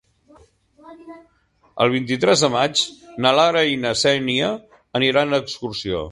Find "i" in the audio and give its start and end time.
3.73-3.75